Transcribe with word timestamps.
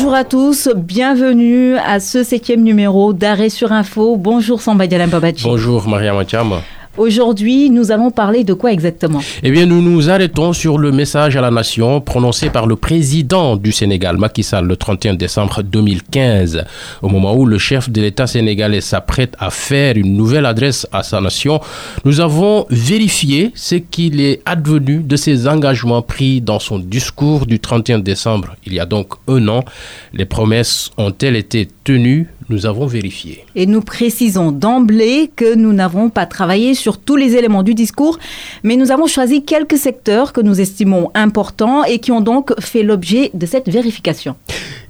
Bonjour 0.00 0.14
à 0.14 0.22
tous, 0.22 0.68
bienvenue 0.76 1.76
à 1.76 1.98
ce 1.98 2.22
septième 2.22 2.62
numéro 2.62 3.12
d'Arrêt 3.12 3.48
sur 3.48 3.72
Info. 3.72 4.16
Bonjour 4.16 4.62
Samba 4.62 4.86
Dialam 4.86 5.10
Babachi. 5.10 5.42
Bonjour 5.42 5.88
Maria 5.88 6.14
Macham. 6.14 6.60
Aujourd'hui, 6.98 7.70
nous 7.70 7.92
allons 7.92 8.10
parler 8.10 8.42
de 8.42 8.54
quoi 8.54 8.72
exactement? 8.72 9.20
Eh 9.44 9.52
bien, 9.52 9.66
nous 9.66 9.80
nous 9.80 10.10
arrêtons 10.10 10.52
sur 10.52 10.78
le 10.78 10.90
message 10.90 11.36
à 11.36 11.40
la 11.40 11.52
nation 11.52 12.00
prononcé 12.00 12.50
par 12.50 12.66
le 12.66 12.74
président 12.74 13.54
du 13.54 13.70
Sénégal, 13.70 14.16
Macky 14.16 14.42
Sall, 14.42 14.66
le 14.66 14.76
31 14.76 15.14
décembre 15.14 15.62
2015. 15.62 16.64
Au 17.02 17.08
moment 17.08 17.36
où 17.36 17.46
le 17.46 17.56
chef 17.56 17.88
de 17.88 18.00
l'État 18.00 18.26
sénégalais 18.26 18.80
s'apprête 18.80 19.34
à 19.38 19.50
faire 19.50 19.96
une 19.96 20.16
nouvelle 20.16 20.44
adresse 20.44 20.88
à 20.90 21.04
sa 21.04 21.20
nation, 21.20 21.60
nous 22.04 22.18
avons 22.20 22.66
vérifié 22.68 23.52
ce 23.54 23.76
qu'il 23.76 24.20
est 24.20 24.42
advenu 24.44 25.04
de 25.04 25.14
ses 25.14 25.46
engagements 25.46 26.02
pris 26.02 26.40
dans 26.40 26.58
son 26.58 26.80
discours 26.80 27.46
du 27.46 27.60
31 27.60 28.00
décembre, 28.00 28.56
il 28.66 28.74
y 28.74 28.80
a 28.80 28.86
donc 28.86 29.12
un 29.28 29.46
an. 29.46 29.64
Les 30.12 30.24
promesses 30.24 30.90
ont-elles 30.98 31.36
été 31.36 31.68
tenues? 31.84 32.26
Nous 32.48 32.66
avons 32.66 32.86
vérifié. 32.86 33.44
Et 33.54 33.66
nous 33.66 33.80
précisons 33.80 34.52
d'emblée 34.52 35.30
que 35.34 35.54
nous 35.54 35.72
n'avons 35.72 36.10
pas 36.10 36.26
travaillé 36.26 36.74
sur 36.74 36.98
tous 36.98 37.16
les 37.16 37.36
éléments 37.36 37.62
du 37.62 37.74
discours, 37.74 38.18
mais 38.62 38.76
nous 38.76 38.90
avons 38.90 39.06
choisi 39.06 39.44
quelques 39.44 39.76
secteurs 39.76 40.32
que 40.32 40.40
nous 40.40 40.60
estimons 40.60 41.10
importants 41.14 41.84
et 41.84 41.98
qui 41.98 42.12
ont 42.12 42.20
donc 42.20 42.58
fait 42.60 42.82
l'objet 42.82 43.30
de 43.34 43.46
cette 43.46 43.68
vérification. 43.68 44.36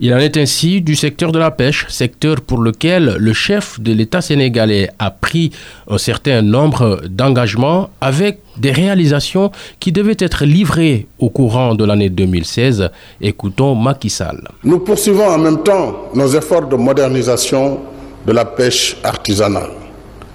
Il 0.00 0.14
en 0.14 0.18
est 0.18 0.36
ainsi 0.36 0.80
du 0.80 0.94
secteur 0.94 1.32
de 1.32 1.38
la 1.38 1.50
pêche, 1.50 1.86
secteur 1.88 2.40
pour 2.40 2.60
lequel 2.60 3.16
le 3.18 3.32
chef 3.32 3.80
de 3.80 3.92
l'État 3.92 4.20
sénégalais 4.20 4.90
a 4.98 5.10
pris 5.10 5.50
un 5.88 5.98
certain 5.98 6.42
nombre 6.42 7.02
d'engagements 7.08 7.90
avec 8.00 8.40
des 8.58 8.72
réalisations 8.72 9.50
qui 9.80 9.92
devaient 9.92 10.16
être 10.18 10.44
livrées 10.44 11.06
au 11.18 11.30
courant 11.30 11.74
de 11.74 11.84
l'année 11.84 12.10
2016. 12.10 12.90
Écoutons 13.20 13.74
Macky 13.74 14.10
Sall. 14.10 14.46
Nous 14.64 14.78
poursuivons 14.80 15.26
en 15.28 15.38
même 15.38 15.62
temps 15.62 16.08
nos 16.14 16.28
efforts 16.28 16.66
de 16.68 16.76
modernisation 16.76 17.80
de 18.26 18.32
la 18.32 18.44
pêche 18.44 18.96
artisanale. 19.04 19.70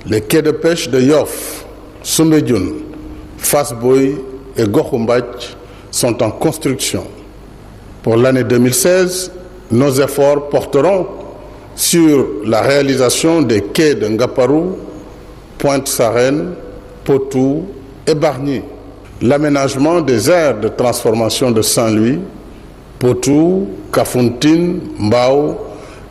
Les 0.06 0.22
quais 0.22 0.42
de 0.42 0.52
pêche 0.52 0.90
de 0.90 1.00
Yoff, 1.00 1.66
Soumbedjoun, 2.02 2.74
Fasboy 3.38 4.16
et 4.58 4.64
Gochumbach 4.64 5.56
sont 5.92 6.22
en 6.24 6.32
construction. 6.32 7.04
Pour 8.02 8.18
l'année 8.18 8.44
2016, 8.44 9.32
nos 9.72 9.92
efforts 9.94 10.50
porteront 10.50 11.08
sur 11.76 12.28
la 12.46 12.62
réalisation 12.62 13.42
des 13.42 13.62
quais 13.62 13.96
de 13.96 14.08
Ngaparou, 14.08 14.78
Pointe-Sarène, 15.58 16.54
Potou 17.04 17.66
Barnier, 18.12 18.64
l'aménagement 19.22 20.02
des 20.02 20.30
aires 20.30 20.60
de 20.60 20.68
transformation 20.68 21.52
de 21.52 21.62
Saint-Louis, 21.62 22.20
Potou, 23.00 23.68
Kafountine, 23.92 24.80
Mbao 25.00 25.58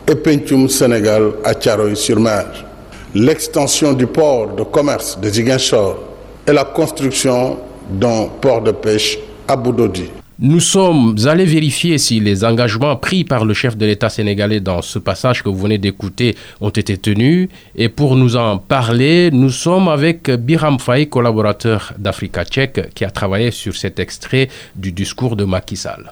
et 0.07 0.15
Pentium 0.15 0.67
Sénégal 0.67 1.33
à 1.43 1.53
Tiaroy-sur-Mer, 1.53 2.65
l'extension 3.13 3.93
du 3.93 4.07
port 4.07 4.47
de 4.55 4.63
commerce 4.63 5.19
de 5.19 5.29
Ziguinchor 5.29 5.99
et 6.47 6.51
la 6.51 6.65
construction 6.65 7.57
d'un 7.89 8.25
port 8.41 8.61
de 8.61 8.71
pêche 8.71 9.19
à 9.47 9.55
Boudodi. 9.55 10.09
Nous 10.45 10.59
sommes 10.59 11.15
allés 11.25 11.45
vérifier 11.45 11.97
si 11.97 12.19
les 12.19 12.43
engagements 12.43 12.97
pris 12.97 13.23
par 13.23 13.45
le 13.45 13.53
chef 13.53 13.77
de 13.77 13.85
l'État 13.85 14.09
sénégalais 14.09 14.59
dans 14.59 14.81
ce 14.81 14.99
passage 14.99 15.41
que 15.41 15.47
vous 15.47 15.55
venez 15.57 15.77
d'écouter 15.77 16.35
ont 16.59 16.67
été 16.67 16.97
tenus. 16.97 17.47
Et 17.77 17.87
pour 17.87 18.17
nous 18.17 18.35
en 18.35 18.57
parler, 18.57 19.29
nous 19.31 19.51
sommes 19.51 19.87
avec 19.87 20.29
Biram 20.29 20.79
Faye, 20.79 21.07
collaborateur 21.07 21.93
d'Africa 21.97 22.43
Tchèque, 22.43 22.93
qui 22.93 23.05
a 23.05 23.09
travaillé 23.09 23.51
sur 23.51 23.73
cet 23.73 23.99
extrait 23.99 24.49
du 24.75 24.91
discours 24.91 25.37
de 25.37 25.45
Macky 25.45 25.77
Sall. 25.77 26.11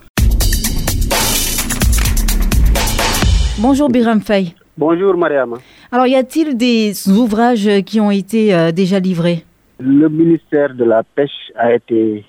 Bonjour 3.60 3.90
Biram 3.90 4.22
Faye. 4.22 4.56
Bonjour 4.78 5.18
Mariama. 5.18 5.58
Alors, 5.92 6.08
y 6.08 6.16
a-t-il 6.16 6.56
des 6.56 6.94
ouvrages 7.10 7.70
qui 7.86 8.00
ont 8.00 8.12
été 8.12 8.56
euh, 8.56 8.72
déjà 8.72 8.98
livrés? 8.98 9.44
Le 9.80 10.08
ministère 10.08 10.74
de 10.74 10.86
la 10.86 11.04
Pêche 11.04 11.52
a 11.56 11.74
été 11.74 12.24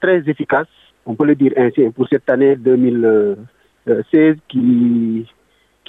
très 0.00 0.28
efficace 0.28 0.66
on 1.06 1.14
peut 1.14 1.24
le 1.24 1.34
dire 1.34 1.52
ainsi, 1.56 1.88
pour 1.90 2.08
cette 2.08 2.28
année 2.28 2.56
2016 2.56 4.36
qui, 4.48 5.26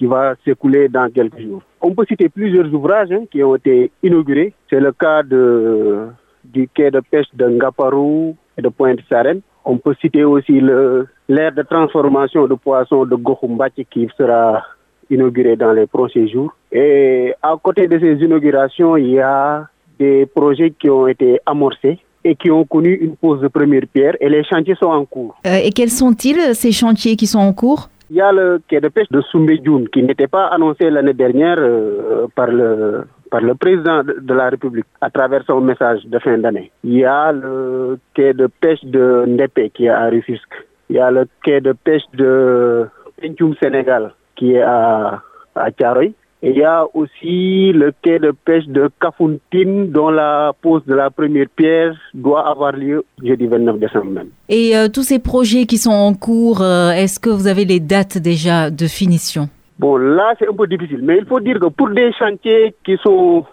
va 0.02 0.36
s'écouler 0.46 0.88
dans 0.88 1.12
quelques 1.12 1.42
jours. 1.42 1.64
On 1.82 1.94
peut 1.94 2.06
citer 2.08 2.30
plusieurs 2.30 2.72
ouvrages 2.72 3.12
hein, 3.12 3.26
qui 3.32 3.44
ont 3.44 3.56
été 3.56 3.92
inaugurés. 4.04 4.54
C'est 4.70 4.80
le 4.80 4.92
cas 4.92 5.24
du 5.24 6.70
quai 6.74 6.92
de 6.92 7.00
pêche 7.00 7.28
de 7.34 7.50
Ngaparou 7.50 8.36
et 8.58 8.62
de 8.62 8.70
Pointe-Sarène. 8.70 9.42
On 9.66 9.78
peut 9.78 9.96
citer 10.00 10.24
aussi 10.24 10.62
l'aire 10.62 11.52
de 11.52 11.64
transformation 11.64 12.48
de 12.48 12.54
poissons 12.54 13.06
de 13.06 13.16
Gohumbati 13.16 13.86
qui 13.86 14.08
sera 14.18 14.64
inauguré 15.10 15.56
dans 15.56 15.74
les 15.74 15.88
prochains 15.88 16.28
jours. 16.28 16.56
Et 16.72 17.34
à 17.42 17.56
côté 17.62 17.88
de 17.88 18.00
ces 18.00 18.24
inaugurations, 18.24 18.96
il 18.98 19.12
y 19.12 19.20
a 19.20 19.68
des 19.98 20.28
projets 20.28 20.72
qui 20.72 20.90
ont 20.90 21.08
été 21.08 21.40
amorcés 21.46 22.00
et 22.28 22.36
qui 22.36 22.52
ont 22.52 22.66
connu 22.66 22.94
une 22.94 23.16
pause 23.16 23.40
de 23.42 23.48
première 23.48 23.88
pierre 23.94 24.16
et 24.20 24.30
les 24.30 24.44
chantiers 24.44 24.76
sont 24.76 24.94
en 25.00 25.06
cours. 25.06 25.34
Euh, 25.46 25.66
et 25.66 25.72
quels 25.72 25.90
sont-ils 26.02 26.54
ces 26.62 26.72
chantiers 26.72 27.16
qui 27.16 27.26
sont 27.26 27.40
en 27.40 27.54
cours? 27.54 27.90
Il 28.10 28.18
y 28.18 28.22
a 28.22 28.32
le 28.32 28.62
quai 28.68 28.80
de 28.82 28.90
pêche 28.90 29.10
de 29.10 29.22
Soumbedjoun 29.22 29.88
qui 29.90 30.04
n'était 30.04 30.28
pas 30.28 30.46
annoncé 30.48 30.90
l'année 30.90 31.14
dernière 31.14 31.58
euh, 31.60 32.28
par 32.36 32.48
le 32.48 33.04
par 33.30 33.42
le 33.42 33.56
président 33.56 34.04
de 34.04 34.34
la 34.34 34.50
République 34.50 34.86
à 35.02 35.10
travers 35.10 35.44
son 35.46 35.60
message 35.60 36.06
de 36.06 36.18
fin 36.20 36.38
d'année. 36.38 36.72
Il 36.86 36.94
y 36.94 37.04
a 37.04 37.34
le 37.34 38.00
quai 38.14 38.34
de 38.34 38.48
pêche 38.62 38.84
de 38.86 39.26
Ndepé 39.28 39.70
qui 39.72 39.86
est 39.86 39.90
à 39.90 40.08
Rufusque. 40.08 40.56
Il 40.90 40.96
y 40.96 41.00
a 41.00 41.12
le 41.12 41.26
quai 41.44 41.60
de 41.60 41.74
pêche 41.74 42.08
de 42.14 42.88
Pentium 43.22 43.54
Sénégal 43.62 44.14
qui 44.38 44.54
est 44.54 44.62
à, 44.62 45.22
à 45.56 45.72
Tiaroy. 45.72 46.12
Il 46.44 46.56
y 46.56 46.64
a 46.64 46.86
aussi 46.94 47.72
le 47.74 47.92
quai 48.04 48.20
de 48.20 48.32
pêche 48.32 48.68
de 48.68 48.92
Kafountine 49.02 49.92
dont 49.92 50.10
la 50.10 50.54
pose 50.62 50.86
de 50.86 50.94
la 50.94 51.10
première 51.10 51.48
pierre 51.56 51.96
doit 52.14 52.48
avoir 52.48 52.74
lieu 52.74 53.04
jeudi 53.24 53.48
29 53.48 53.80
décembre 53.80 54.12
même. 54.12 54.30
Et 54.48 54.78
euh, 54.78 54.88
tous 54.88 55.02
ces 55.02 55.18
projets 55.18 55.66
qui 55.66 55.78
sont 55.78 55.92
en 55.92 56.14
cours, 56.14 56.62
euh, 56.62 56.92
est-ce 56.92 57.20
que 57.20 57.32
vous 57.32 57.48
avez 57.48 57.66
les 57.66 57.80
dates 57.80 58.20
déjà 58.20 58.70
de 58.70 58.86
finition? 58.86 59.50
Bon, 59.80 59.98
là 59.98 60.36
c'est 60.38 60.48
un 60.48 60.54
peu 60.54 60.68
difficile, 60.68 61.00
mais 61.02 61.18
il 61.18 61.26
faut 61.26 61.40
dire 61.40 61.60
que 61.60 61.68
pour 61.68 61.90
des 61.90 62.12
chantiers 62.14 62.76
qui 62.86 62.98
sont 63.04 63.44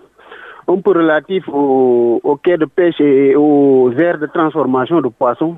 un 0.68 0.76
peu 0.76 0.90
relatifs 0.90 1.48
au, 1.48 2.20
au 2.22 2.36
quai 2.36 2.58
de 2.58 2.66
pêche 2.66 3.00
et 3.00 3.34
aux 3.34 3.92
aires 3.92 4.18
de 4.18 4.26
transformation 4.26 5.00
de 5.00 5.08
poissons, 5.08 5.56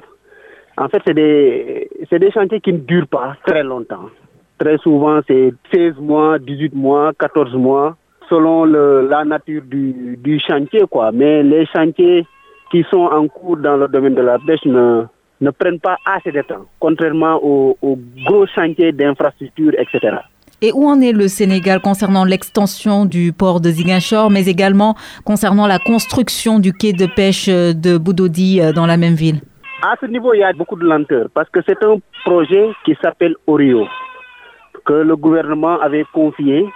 en 0.78 0.88
fait 0.88 1.03
c'est 1.04 1.14
des, 1.14 1.91
des 2.08 2.31
chantiers 2.31 2.60
qui 2.60 2.72
ne 2.72 2.78
durent 2.78 3.08
pas 3.08 3.37
très 3.44 3.64
longtemps. 3.64 4.10
Très 4.59 4.78
souvent, 4.78 5.21
c'est 5.28 5.53
16 5.72 5.94
mois, 6.00 6.39
18 6.39 6.75
mois, 6.75 7.12
14 7.19 7.55
mois, 7.55 7.97
selon 8.28 8.65
le, 8.65 9.06
la 9.09 9.25
nature 9.25 9.62
du, 9.67 10.17
du, 10.17 10.41
chantier. 10.41 10.84
Quoi. 10.91 11.12
Mais 11.12 11.43
les 11.43 11.67
chantiers 11.67 12.27
qui 12.71 12.84
sont 12.91 13.05
en 13.05 13.28
cours 13.28 13.59
dans 13.59 13.77
le 13.77 13.87
domaine 13.89 14.15
de 14.15 14.22
la 14.22 14.39
pêche 14.39 14.65
ne, 14.65 15.03
ne 15.43 15.50
prennent 15.50 15.78
pas 15.81 15.97
assez 16.06 16.33
de 16.33 16.41
temps, 16.41 16.65
contrairement 16.81 17.39
aux, 17.43 17.77
aux 17.83 17.99
gros 18.27 18.47
chantiers 18.47 18.93
d'infrastructures, 18.93 19.75
etc. 19.78 20.17
Et 20.62 20.73
où 20.73 20.88
en 20.88 21.03
est 21.03 21.12
le 21.12 21.28
Sénégal 21.28 21.81
concernant 21.81 22.25
l'extension 22.25 23.05
du 23.05 23.34
port 23.34 23.61
de 23.61 23.69
Ziguinchor, 23.69 24.31
mais 24.31 24.47
également 24.47 24.97
concernant 25.27 25.67
la 25.67 25.78
construction 25.78 26.59
du 26.59 26.73
quai 26.73 26.94
de 26.94 27.05
pêche 27.15 27.49
de 27.49 27.99
Boudodi 27.99 28.61
dans 28.75 28.87
la 28.87 28.97
même 28.97 29.15
ville? 29.15 29.41
À 29.83 29.94
ce 30.00 30.06
niveau, 30.06 30.33
il 30.33 30.41
y 30.41 30.43
a 30.43 30.55
beaucoup 30.55 30.77
de 30.77 30.84
lenteur 30.87 31.27
parce 31.34 31.50
que 31.50 31.61
c'est 31.69 31.84
un 31.84 31.99
projet 32.25 32.71
qui 32.87 32.97
s'appelle 33.03 33.34
Orio 33.47 33.87
que 34.86 34.94
le 34.94 35.16
gouvernement 35.16 35.78
avait 35.80 36.06
confié 36.12 36.66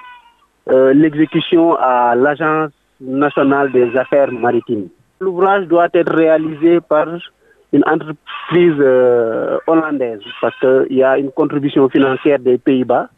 euh, 0.68 0.92
l'exécution 0.92 1.74
à 1.76 2.14
l'Agence 2.14 2.72
nationale 3.00 3.72
des 3.72 3.96
affaires 3.96 4.30
maritimes. 4.30 4.88
L'ouvrage 5.20 5.66
doit 5.66 5.88
être 5.94 6.12
réalisé 6.14 6.80
par 6.80 7.06
une 7.72 7.84
entreprise 7.86 8.74
euh, 8.80 9.58
hollandaise 9.66 10.20
parce 10.40 10.58
qu'il 10.58 10.98
y 10.98 11.02
a 11.02 11.18
une 11.18 11.30
contribution 11.30 11.88
financière 11.88 12.38
des 12.38 12.58
Pays-Bas 12.58 13.08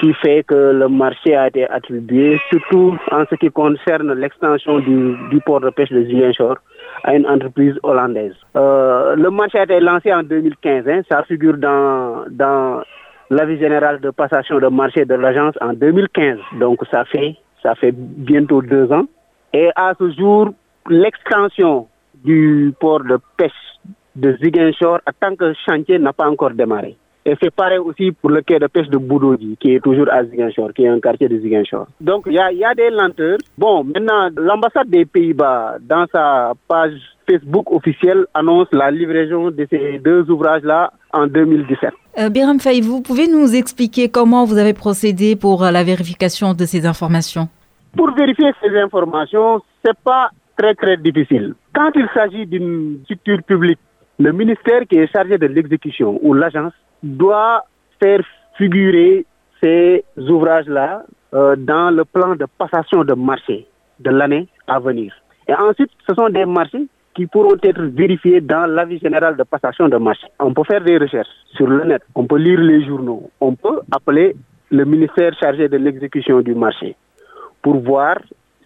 qui 0.00 0.12
fait 0.14 0.42
que 0.42 0.54
le 0.54 0.88
marché 0.88 1.34
a 1.34 1.46
été 1.46 1.66
attribué, 1.68 2.38
surtout 2.50 2.98
en 3.10 3.24
ce 3.30 3.34
qui 3.36 3.50
concerne 3.50 4.12
l'extension 4.12 4.80
du, 4.80 5.40
port 5.46 5.60
de 5.60 5.70
pêche 5.70 5.90
de 5.90 6.04
Ziguinchor 6.04 6.56
à 7.04 7.14
une 7.14 7.26
entreprise 7.26 7.74
hollandaise. 7.82 8.34
Euh, 8.56 9.16
le 9.16 9.30
marché 9.30 9.58
a 9.58 9.62
été 9.62 9.80
lancé 9.80 10.12
en 10.12 10.22
2015, 10.22 10.88
hein, 10.88 11.00
ça 11.08 11.22
figure 11.22 11.56
dans, 11.56 12.24
dans 12.28 12.82
l'avis 13.30 13.58
général 13.58 14.00
de 14.00 14.10
passation 14.10 14.58
de 14.58 14.68
marché 14.68 15.04
de 15.04 15.14
l'agence 15.14 15.54
en 15.60 15.72
2015. 15.72 16.38
Donc 16.60 16.80
ça 16.90 17.04
fait, 17.04 17.36
ça 17.62 17.74
fait 17.74 17.92
bientôt 17.92 18.62
deux 18.62 18.90
ans. 18.92 19.06
Et 19.52 19.70
à 19.76 19.92
ce 19.98 20.10
jour, 20.12 20.50
l'extension 20.88 21.88
du 22.24 22.72
port 22.80 23.02
de 23.04 23.18
pêche 23.36 23.52
de 24.14 24.36
Ziguinchor 24.42 25.00
en 25.06 25.12
tant 25.20 25.36
que 25.36 25.52
chantier 25.68 25.98
n'a 25.98 26.12
pas 26.12 26.28
encore 26.28 26.50
démarré. 26.50 26.96
Et 27.28 27.34
c'est 27.42 27.52
pareil 27.52 27.78
aussi 27.78 28.12
pour 28.12 28.30
le 28.30 28.40
quai 28.40 28.60
de 28.60 28.68
pêche 28.68 28.86
de 28.86 28.98
Boudoudi, 28.98 29.56
qui 29.58 29.74
est 29.74 29.80
toujours 29.80 30.06
à 30.12 30.22
Ziguinchor, 30.24 30.72
qui 30.72 30.84
est 30.84 30.88
un 30.88 31.00
quartier 31.00 31.28
de 31.28 31.36
Ziguinchor. 31.40 31.88
Donc 32.00 32.22
il 32.26 32.34
y 32.34 32.38
a, 32.38 32.52
y 32.52 32.64
a 32.64 32.72
des 32.72 32.88
lenteurs. 32.88 33.38
Bon, 33.58 33.82
maintenant, 33.82 34.28
l'ambassade 34.36 34.88
des 34.88 35.04
Pays-Bas, 35.06 35.78
dans 35.80 36.06
sa 36.12 36.52
page 36.68 36.92
Facebook 37.28 37.72
officielle, 37.72 38.26
annonce 38.32 38.68
la 38.70 38.92
livraison 38.92 39.50
de 39.50 39.66
ces 39.68 39.98
deux 39.98 40.30
ouvrages-là 40.30 40.92
en 41.12 41.26
2017. 41.26 41.90
Euh, 42.20 42.28
Biram 42.28 42.60
Faye, 42.60 42.80
vous 42.80 43.02
pouvez 43.02 43.26
nous 43.26 43.56
expliquer 43.56 44.08
comment 44.08 44.44
vous 44.44 44.56
avez 44.56 44.72
procédé 44.72 45.34
pour 45.34 45.64
euh, 45.64 45.72
la 45.72 45.82
vérification 45.82 46.54
de 46.54 46.64
ces 46.64 46.86
informations? 46.86 47.48
Pour 47.96 48.14
vérifier 48.14 48.52
ces 48.62 48.78
informations, 48.78 49.60
c'est 49.84 49.98
pas 50.04 50.30
très 50.56 50.76
très 50.76 50.96
difficile. 50.96 51.54
Quand 51.74 51.90
il 51.96 52.06
s'agit 52.14 52.46
d'une 52.46 53.00
structure 53.02 53.42
publique, 53.42 53.80
le 54.20 54.30
ministère 54.30 54.82
qui 54.88 54.96
est 54.96 55.12
chargé 55.12 55.38
de 55.38 55.46
l'exécution 55.46 56.20
ou 56.22 56.32
l'agence 56.32 56.72
doit 57.06 57.64
faire 58.00 58.20
figurer 58.56 59.24
ces 59.62 60.04
ouvrages-là 60.16 61.04
euh, 61.34 61.56
dans 61.56 61.90
le 61.90 62.04
plan 62.04 62.36
de 62.36 62.46
passation 62.58 63.04
de 63.04 63.14
marché 63.14 63.66
de 64.00 64.10
l'année 64.10 64.48
à 64.66 64.78
venir. 64.78 65.12
Et 65.48 65.54
ensuite, 65.54 65.90
ce 66.08 66.14
sont 66.14 66.28
des 66.28 66.44
marchés 66.44 66.86
qui 67.14 67.26
pourront 67.26 67.56
être 67.62 67.80
vérifiés 67.82 68.40
dans 68.40 68.66
l'avis 68.66 68.98
général 68.98 69.36
de 69.36 69.42
passation 69.42 69.88
de 69.88 69.96
marché. 69.96 70.26
On 70.38 70.52
peut 70.52 70.64
faire 70.64 70.82
des 70.82 70.98
recherches 70.98 71.28
sur 71.54 71.66
le 71.66 71.84
net, 71.84 72.02
on 72.14 72.26
peut 72.26 72.36
lire 72.36 72.60
les 72.60 72.84
journaux, 72.84 73.30
on 73.40 73.54
peut 73.54 73.80
appeler 73.90 74.36
le 74.70 74.84
ministère 74.84 75.32
chargé 75.40 75.68
de 75.68 75.78
l'exécution 75.78 76.40
du 76.42 76.54
marché 76.54 76.94
pour 77.62 77.78
voir 77.78 78.18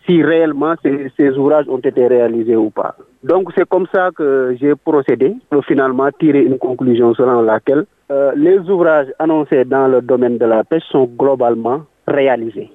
si 0.07 0.23
réellement 0.23 0.75
ces, 0.83 1.13
ces, 1.17 1.31
ouvrages 1.31 1.69
ont 1.69 1.79
été 1.79 2.07
réalisés 2.07 2.57
ou 2.57 2.71
pas. 2.71 2.97
Donc 3.23 3.51
c'est 3.57 3.69
comme 3.69 3.87
ça 3.93 4.11
que 4.17 4.57
j'ai 4.61 4.75
procédé 4.75 5.35
pour 5.51 5.65
finalement 5.65 6.09
tirer 6.19 6.43
une 6.43 6.59
conclusion 6.59 7.15
selon 7.15 7.43
laquelle 7.43 7.85
euh, 8.11 8.33
les 8.35 8.59
ouvrages 8.59 9.09
annoncés 9.19 9.65
dans 9.65 9.89
le 9.89 10.01
domaine 10.01 10.39
de 10.39 10.47
la 10.47 10.65
pêche 10.65 10.83
sont 10.91 11.05
globalement 11.19 11.83
réalisés 12.07 12.71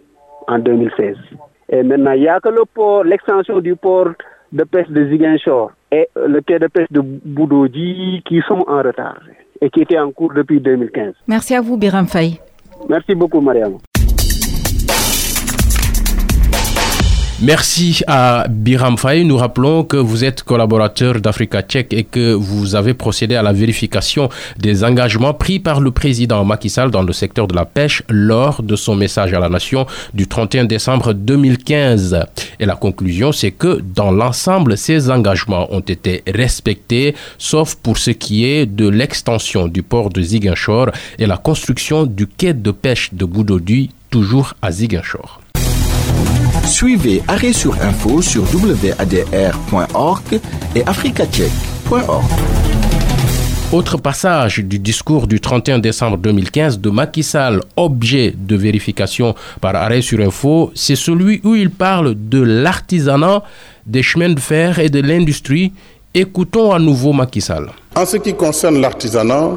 en 0.47 0.59
2016. 0.59 1.17
Et 1.69 1.81
maintenant, 1.81 2.11
il 2.11 2.21
n'y 2.21 2.27
a 2.27 2.39
que 2.39 2.49
le 2.49 2.63
port, 2.71 3.03
l'extension 3.03 3.59
du 3.59 3.75
port 3.75 4.09
de 4.51 4.63
pêche 4.63 4.87
de 4.89 5.09
Ziguinchor 5.09 5.71
et 5.91 6.07
le 6.15 6.41
quai 6.41 6.59
de 6.59 6.67
pêche 6.67 6.91
de 6.91 7.01
Boudoudi 7.01 8.21
qui 8.25 8.41
sont 8.47 8.63
en 8.67 8.83
retard 8.83 9.19
et 9.61 9.69
qui 9.69 9.81
étaient 9.81 9.99
en 9.99 10.11
cours 10.11 10.33
depuis 10.33 10.59
2015. 10.59 11.15
Merci 11.27 11.55
à 11.55 11.61
vous, 11.61 11.77
Biram 11.77 12.05
Faye. 12.05 12.39
Merci 12.87 13.15
beaucoup, 13.15 13.41
Mariam. 13.41 13.77
Merci 17.41 18.01
à 18.07 18.45
Biram 18.49 18.97
Faye. 18.97 19.25
Nous 19.25 19.35
rappelons 19.35 19.83
que 19.83 19.97
vous 19.97 20.23
êtes 20.23 20.41
collaborateur 20.43 21.19
d'Africa 21.19 21.61
Tchèque 21.61 21.91
et 21.91 22.05
que 22.05 22.31
vous 22.31 22.75
avez 22.75 22.93
procédé 22.93 23.35
à 23.35 23.43
la 23.43 23.51
vérification 23.51 24.29
des 24.57 24.85
engagements 24.85 25.33
pris 25.33 25.59
par 25.59 25.81
le 25.81 25.91
président 25.91 26.45
Macky 26.45 26.69
Sall 26.69 26.91
dans 26.91 27.03
le 27.03 27.11
secteur 27.11 27.49
de 27.49 27.53
la 27.53 27.65
pêche 27.65 28.03
lors 28.07 28.63
de 28.63 28.77
son 28.77 28.95
message 28.95 29.33
à 29.33 29.39
la 29.39 29.49
nation 29.49 29.85
du 30.13 30.27
31 30.27 30.63
décembre 30.63 31.11
2015. 31.11 32.17
Et 32.61 32.65
la 32.65 32.77
conclusion, 32.77 33.33
c'est 33.33 33.51
que 33.51 33.81
dans 33.81 34.11
l'ensemble, 34.11 34.77
ces 34.77 35.11
engagements 35.11 35.67
ont 35.73 35.81
été 35.81 36.23
respectés, 36.33 37.15
sauf 37.37 37.75
pour 37.75 37.97
ce 37.97 38.11
qui 38.11 38.45
est 38.45 38.65
de 38.65 38.87
l'extension 38.87 39.67
du 39.67 39.83
port 39.83 40.07
de 40.09 40.21
Ziguinchor 40.21 40.91
et 41.19 41.25
la 41.25 41.35
construction 41.35 42.05
du 42.05 42.27
quai 42.27 42.53
de 42.53 42.71
pêche 42.71 43.13
de 43.13 43.25
Boudodu, 43.25 43.89
toujours 44.09 44.53
à 44.61 44.71
Ziguinchor. 44.71 45.41
Suivez 46.63 47.21
Arrêt 47.27 47.53
sur 47.53 47.73
Info 47.81 48.21
surwadr.org 48.21 48.79
et 50.75 50.83
africatchèque.org. 50.85 52.23
Autre 53.71 53.97
passage 53.97 54.59
du 54.59 54.79
discours 54.79 55.27
du 55.27 55.39
31 55.41 55.79
décembre 55.79 56.17
2015 56.17 56.79
de 56.79 56.89
Macky 56.89 57.23
Sall, 57.23 57.61
objet 57.75 58.33
de 58.37 58.55
vérification 58.55 59.35
par 59.59 59.75
Arrêt 59.75 60.01
sur 60.01 60.19
Info, 60.19 60.71
c'est 60.75 60.95
celui 60.95 61.41
où 61.43 61.55
il 61.55 61.69
parle 61.71 62.15
de 62.15 62.41
l'artisanat, 62.41 63.43
des 63.85 64.01
chemins 64.03 64.29
de 64.29 64.39
fer 64.39 64.79
et 64.79 64.89
de 64.89 65.01
l'industrie. 65.01 65.73
Écoutons 66.13 66.71
à 66.71 66.79
nouveau 66.79 67.11
Macky 67.11 67.41
Sall. 67.41 67.69
En 67.95 68.05
ce 68.05 68.17
qui 68.17 68.33
concerne 68.33 68.79
l'artisanat, 68.79 69.51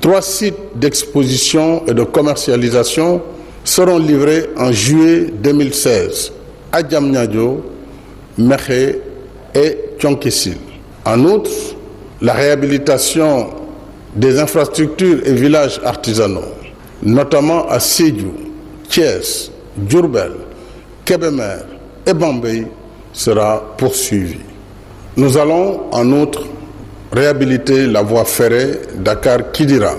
trois 0.00 0.20
sites 0.20 0.54
d'exposition 0.74 1.86
et 1.86 1.94
de 1.94 2.02
commercialisation 2.02 3.22
seront 3.64 3.98
livrés 3.98 4.50
en 4.56 4.70
juillet 4.70 5.26
2016 5.42 6.32
à 6.70 6.86
Djamnyadjo, 6.86 7.64
Meché 8.38 9.00
et 9.54 9.78
Tchonkessil. 9.98 10.56
En 11.04 11.18
outre, 11.24 11.50
la 12.20 12.34
réhabilitation 12.34 13.50
des 14.14 14.38
infrastructures 14.38 15.20
et 15.26 15.32
villages 15.32 15.80
artisanaux, 15.84 16.52
notamment 17.02 17.66
à 17.68 17.80
Sédiou, 17.80 18.32
Thiès, 18.88 19.50
Djurbel, 19.88 20.32
Kebemer 21.04 21.56
et 22.06 22.14
Bambay, 22.14 22.66
sera 23.12 23.74
poursuivie. 23.76 24.40
Nous 25.16 25.36
allons 25.38 25.82
en 25.92 26.10
outre 26.12 26.42
réhabiliter 27.12 27.86
la 27.86 28.02
voie 28.02 28.24
ferrée 28.24 28.80
Dakar-Kidira 28.96 29.94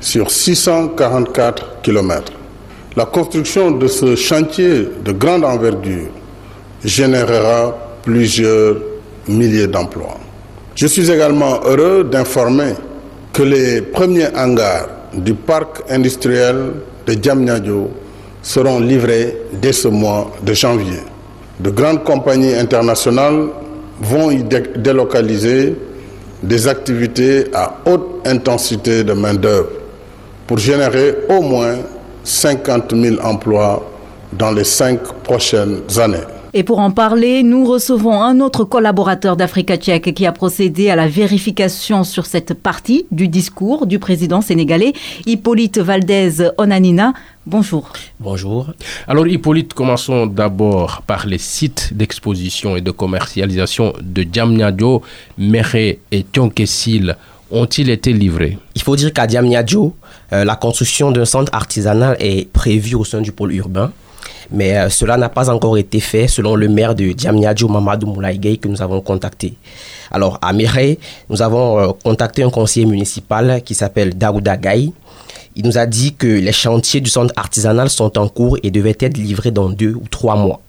sur 0.00 0.30
644 0.30 1.80
kilomètres. 1.82 2.32
La 2.96 3.04
construction 3.06 3.70
de 3.70 3.86
ce 3.86 4.16
chantier 4.16 4.88
de 5.04 5.12
grande 5.12 5.44
envergure 5.44 6.08
générera 6.84 7.76
plusieurs 8.02 8.76
milliers 9.28 9.68
d'emplois. 9.68 10.16
Je 10.74 10.86
suis 10.88 11.08
également 11.08 11.60
heureux 11.64 12.02
d'informer 12.02 12.72
que 13.32 13.42
les 13.44 13.80
premiers 13.82 14.26
hangars 14.36 14.88
du 15.14 15.34
parc 15.34 15.82
industriel 15.88 16.56
de 17.06 17.12
Djamnyadjo 17.20 17.90
seront 18.42 18.80
livrés 18.80 19.36
dès 19.52 19.72
ce 19.72 19.86
mois 19.86 20.30
de 20.42 20.52
janvier. 20.52 21.00
De 21.60 21.70
grandes 21.70 22.02
compagnies 22.02 22.54
internationales 22.54 23.48
vont 24.00 24.32
y 24.32 24.42
dé 24.42 24.62
délocaliser 24.76 25.76
des 26.42 26.66
activités 26.66 27.44
à 27.54 27.76
haute 27.86 28.22
intensité 28.26 29.04
de 29.04 29.12
main-d'œuvre 29.12 29.68
pour 30.46 30.58
générer 30.58 31.14
au 31.28 31.42
moins 31.42 31.76
50 32.24 32.94
000 32.94 33.16
emplois 33.22 33.84
dans 34.32 34.52
les 34.52 34.64
cinq 34.64 35.00
prochaines 35.22 35.80
années. 35.98 36.24
Et 36.52 36.64
pour 36.64 36.80
en 36.80 36.90
parler, 36.90 37.44
nous 37.44 37.64
recevons 37.64 38.20
un 38.20 38.40
autre 38.40 38.64
collaborateur 38.64 39.36
d'Africa 39.36 39.76
Tchèque 39.76 40.12
qui 40.12 40.26
a 40.26 40.32
procédé 40.32 40.90
à 40.90 40.96
la 40.96 41.06
vérification 41.06 42.02
sur 42.02 42.26
cette 42.26 42.54
partie 42.54 43.06
du 43.12 43.28
discours 43.28 43.86
du 43.86 44.00
président 44.00 44.40
sénégalais, 44.40 44.92
Hippolyte 45.26 45.78
Valdez 45.78 46.50
Onanina. 46.58 47.12
Bonjour. 47.46 47.92
Bonjour. 48.18 48.72
Alors 49.06 49.28
Hippolyte, 49.28 49.74
commençons 49.74 50.26
d'abord 50.26 51.02
par 51.06 51.26
les 51.26 51.38
sites 51.38 51.94
d'exposition 51.94 52.76
et 52.76 52.80
de 52.80 52.90
commercialisation 52.90 53.92
de 54.00 54.26
Djamnyadjo, 54.30 55.02
Méré 55.38 56.00
et 56.10 56.24
Tionkessil 56.24 57.16
ont-ils 57.50 57.90
été 57.90 58.12
livrés 58.12 58.58
Il 58.74 58.82
faut 58.82 58.96
dire 58.96 59.12
qu'à 59.12 59.26
Diamniadio, 59.26 59.94
euh, 60.32 60.44
la 60.44 60.56
construction 60.56 61.10
d'un 61.10 61.24
centre 61.24 61.52
artisanal 61.54 62.16
est 62.20 62.50
prévue 62.50 62.94
au 62.94 63.04
sein 63.04 63.20
du 63.20 63.32
pôle 63.32 63.54
urbain. 63.54 63.92
Mais 64.52 64.76
euh, 64.76 64.88
cela 64.88 65.16
n'a 65.16 65.28
pas 65.28 65.48
encore 65.48 65.78
été 65.78 66.00
fait 66.00 66.26
selon 66.26 66.56
le 66.56 66.68
maire 66.68 66.94
de 66.94 67.12
Diamniadio, 67.12 67.68
Mamadou 67.68 68.08
Moulaïgay, 68.08 68.56
que 68.56 68.68
nous 68.68 68.82
avons 68.82 69.00
contacté. 69.00 69.54
Alors 70.10 70.38
à 70.42 70.52
Méré, 70.52 70.98
nous 71.28 71.40
avons 71.40 71.78
euh, 71.78 71.92
contacté 72.02 72.42
un 72.42 72.50
conseiller 72.50 72.86
municipal 72.86 73.62
qui 73.62 73.74
s'appelle 73.74 74.14
Daouda 74.16 74.56
Gaï. 74.56 74.92
Il 75.56 75.64
nous 75.66 75.78
a 75.78 75.86
dit 75.86 76.14
que 76.14 76.26
les 76.26 76.52
chantiers 76.52 77.00
du 77.00 77.10
centre 77.10 77.32
artisanal 77.36 77.90
sont 77.90 78.18
en 78.18 78.28
cours 78.28 78.56
et 78.62 78.70
devaient 78.70 78.96
être 78.98 79.18
livrés 79.18 79.50
dans 79.50 79.68
deux 79.68 79.94
ou 79.94 80.04
trois 80.10 80.36
mois. 80.36 80.60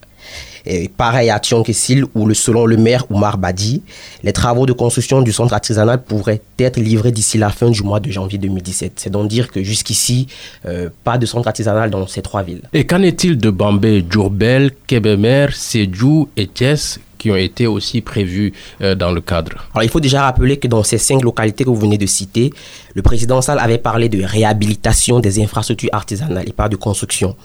Et 0.65 0.89
pareil 0.89 1.29
à 1.29 1.39
Tionkessil, 1.39 2.05
où 2.15 2.25
le, 2.25 2.33
selon 2.33 2.65
le 2.65 2.77
maire 2.77 3.05
Oumar 3.09 3.37
Badi, 3.37 3.81
les 4.23 4.33
travaux 4.33 4.65
de 4.65 4.73
construction 4.73 5.21
du 5.21 5.31
centre 5.31 5.53
artisanal 5.53 6.01
pourraient 6.03 6.41
être 6.59 6.79
livrés 6.79 7.11
d'ici 7.11 7.37
la 7.37 7.49
fin 7.49 7.69
du 7.69 7.83
mois 7.83 7.99
de 7.99 8.11
janvier 8.11 8.37
2017. 8.37 8.93
C'est 8.95 9.09
donc 9.09 9.27
dire 9.27 9.51
que 9.51 9.63
jusqu'ici, 9.63 10.27
euh, 10.65 10.89
pas 11.03 11.17
de 11.17 11.25
centre 11.25 11.47
artisanal 11.47 11.89
dans 11.89 12.07
ces 12.07 12.21
trois 12.21 12.43
villes. 12.43 12.61
Et 12.73 12.85
qu'en 12.85 13.01
est-il 13.01 13.37
de 13.37 13.49
Bambé, 13.49 14.03
Djourbel, 14.07 14.71
Kebemer, 14.87 15.47
Sédjou 15.53 16.29
et 16.37 16.47
Thiès 16.47 16.99
qui 17.17 17.29
ont 17.29 17.35
été 17.35 17.67
aussi 17.67 18.01
prévus 18.01 18.51
euh, 18.81 18.95
dans 18.95 19.11
le 19.11 19.21
cadre? 19.21 19.67
Alors, 19.73 19.83
il 19.83 19.89
faut 19.89 19.99
déjà 19.99 20.23
rappeler 20.23 20.57
que 20.57 20.67
dans 20.67 20.83
ces 20.83 20.97
cinq 20.97 21.21
localités 21.21 21.63
que 21.63 21.69
vous 21.69 21.75
venez 21.75 21.99
de 21.99 22.07
citer, 22.07 22.51
le 22.95 23.01
président 23.01 23.41
Sall 23.41 23.59
avait 23.59 23.77
parlé 23.77 24.09
de 24.09 24.23
réhabilitation 24.23 25.19
des 25.19 25.41
infrastructures 25.41 25.89
artisanales 25.93 26.47
et 26.47 26.53
pas 26.53 26.69
de 26.69 26.75
construction. 26.75 27.35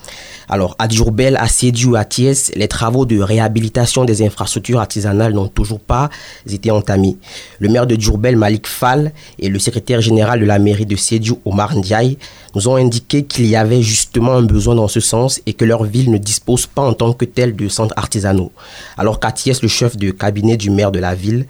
Alors, 0.48 0.76
à 0.78 0.88
Djourbel, 0.88 1.36
à 1.36 1.48
Sédiou, 1.48 1.96
à 1.96 2.04
Thiès, 2.04 2.52
les 2.54 2.68
travaux 2.68 3.04
de 3.04 3.18
réhabilitation 3.20 4.04
des 4.04 4.24
infrastructures 4.24 4.80
artisanales 4.80 5.32
n'ont 5.32 5.48
toujours 5.48 5.80
pas 5.80 6.08
été 6.48 6.70
entamés. 6.70 7.16
Le 7.58 7.68
maire 7.68 7.86
de 7.86 7.98
Djourbel, 7.98 8.36
Malik 8.36 8.66
Fall, 8.66 9.12
et 9.38 9.48
le 9.48 9.58
secrétaire 9.58 10.00
général 10.00 10.40
de 10.40 10.44
la 10.44 10.58
mairie 10.58 10.86
de 10.86 10.96
Sédiou, 10.96 11.40
Omar 11.44 11.74
Ndiaye, 11.74 12.18
nous 12.54 12.68
ont 12.68 12.76
indiqué 12.76 13.24
qu'il 13.24 13.46
y 13.46 13.56
avait 13.56 13.82
justement 13.82 14.32
un 14.32 14.42
besoin 14.42 14.74
dans 14.74 14.88
ce 14.88 15.00
sens 15.00 15.40
et 15.46 15.52
que 15.52 15.64
leur 15.64 15.84
ville 15.84 16.10
ne 16.10 16.18
dispose 16.18 16.66
pas 16.66 16.82
en 16.82 16.94
tant 16.94 17.12
que 17.12 17.24
telle 17.24 17.54
de 17.54 17.68
centres 17.68 17.94
artisanaux. 17.96 18.52
Alors 18.96 19.20
qu'à 19.20 19.32
Thiès, 19.32 19.60
le 19.62 19.68
chef 19.68 19.96
de 19.96 20.10
cabinet 20.10 20.56
du 20.56 20.70
maire 20.70 20.92
de 20.92 20.98
la 20.98 21.14
ville 21.14 21.46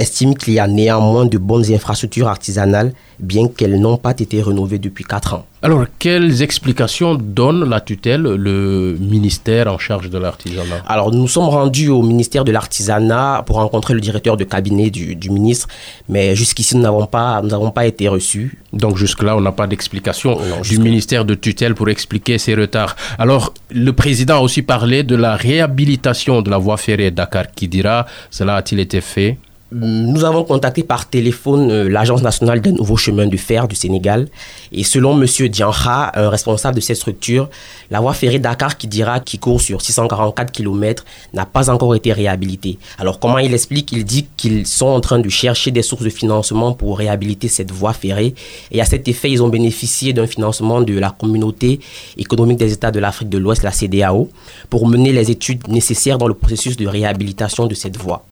estime 0.00 0.34
qu'il 0.34 0.54
y 0.54 0.58
a 0.58 0.66
néanmoins 0.66 1.26
de 1.26 1.38
bonnes 1.38 1.70
infrastructures 1.72 2.28
artisanales, 2.28 2.92
bien 3.18 3.48
qu'elles 3.48 3.78
n'ont 3.78 3.98
pas 3.98 4.12
été 4.12 4.42
rénovées 4.42 4.78
depuis 4.78 5.04
4 5.04 5.34
ans. 5.34 5.46
Alors, 5.62 5.84
quelles 5.98 6.40
explications 6.40 7.14
donne 7.16 7.68
la 7.68 7.82
tutelle, 7.82 8.22
le 8.22 8.96
ministère 8.98 9.70
en 9.70 9.76
charge 9.76 10.08
de 10.08 10.16
l'artisanat? 10.16 10.82
Alors, 10.88 11.12
nous 11.12 11.28
sommes 11.28 11.50
rendus 11.50 11.90
au 11.90 12.02
ministère 12.02 12.44
de 12.46 12.52
l'Artisanat 12.52 13.42
pour 13.44 13.56
rencontrer 13.56 13.92
le 13.92 14.00
directeur 14.00 14.38
de 14.38 14.44
cabinet 14.44 14.88
du, 14.88 15.30
ministre, 15.30 15.68
mais 16.08 16.34
jusqu'ici, 16.34 16.76
nous 16.76 16.82
n'avons 16.82 17.04
pas, 17.04 17.42
nous 17.42 17.70
pas 17.72 17.84
été 17.84 18.08
reçus. 18.08 18.58
Donc, 18.72 18.96
jusque-là, 18.96 19.36
on 19.36 19.42
n'a 19.42 19.52
pas 19.52 19.66
d'explication 19.66 20.38
du 20.62 20.78
ministère 20.78 21.26
de 21.26 21.34
tutelle 21.34 21.74
pour 21.74 21.90
expliquer 21.90 22.38
ces 22.38 22.54
retards. 22.54 22.96
Alors, 23.18 23.52
le 23.70 23.92
président 23.92 24.36
a 24.36 24.40
aussi 24.40 24.62
parlé 24.62 25.02
de 25.02 25.14
la 25.14 25.36
réhabilitation 25.36 26.40
de 26.40 26.48
la 26.48 26.56
voie 26.56 26.78
ferrée 26.78 27.10
Dakar-Kidira. 27.10 28.06
Cela 28.30 28.56
a-t-il 28.56 28.80
été 28.80 29.02
fait? 29.02 29.36
Nous 29.72 30.24
avons 30.24 30.42
contacté 30.44 30.82
par 30.82 31.08
téléphone 31.08 31.70
euh, 31.70 31.88
l'Agence 31.88 32.22
nationale 32.22 32.60
des 32.60 32.72
nouveaux 32.72 32.96
chemins 32.96 33.26
de 33.26 33.36
fer 33.36 33.68
du 33.68 33.76
Sénégal. 33.76 34.28
Et 34.72 34.82
selon 34.82 35.20
M. 35.20 35.26
Dianha, 35.48 36.10
un 36.14 36.28
responsable 36.28 36.76
de 36.76 36.80
cette 36.80 36.96
structure, 36.96 37.48
la 37.90 38.00
voie 38.00 38.12
ferrée 38.14 38.38
Dakar 38.38 38.76
qui 38.76 38.88
dira 38.88 39.20
qui 39.20 39.38
court 39.38 39.60
sur 39.60 39.80
644 39.82 40.50
km 40.50 41.04
n'a 41.34 41.46
pas 41.46 41.70
encore 41.70 41.94
été 41.94 42.12
réhabilitée. 42.12 42.78
Alors 42.98 43.20
comment 43.20 43.38
il 43.38 43.54
explique? 43.54 43.92
Il 43.92 44.04
dit 44.04 44.26
qu'ils 44.36 44.66
sont 44.66 44.86
en 44.86 45.00
train 45.00 45.20
de 45.20 45.28
chercher 45.28 45.70
des 45.70 45.82
sources 45.82 46.02
de 46.02 46.10
financement 46.10 46.72
pour 46.72 46.98
réhabiliter 46.98 47.48
cette 47.48 47.70
voie 47.70 47.92
ferrée. 47.92 48.34
Et 48.72 48.80
à 48.80 48.84
cet 48.84 49.06
effet, 49.06 49.30
ils 49.30 49.42
ont 49.42 49.48
bénéficié 49.48 50.12
d'un 50.12 50.26
financement 50.26 50.80
de 50.80 50.98
la 50.98 51.10
communauté 51.10 51.80
économique 52.16 52.58
des 52.58 52.72
États 52.72 52.90
de 52.90 52.98
l'Afrique 52.98 53.28
de 53.28 53.38
l'Ouest, 53.38 53.62
la 53.62 53.72
CDAO, 53.72 54.28
pour 54.68 54.88
mener 54.88 55.12
les 55.12 55.30
études 55.30 55.68
nécessaires 55.68 56.18
dans 56.18 56.28
le 56.28 56.34
processus 56.34 56.76
de 56.76 56.86
réhabilitation 56.86 57.66
de 57.66 57.74
cette 57.74 57.96
voie. 57.96 58.24